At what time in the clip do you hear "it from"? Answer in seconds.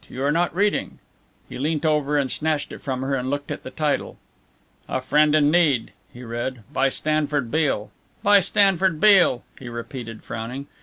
2.71-3.01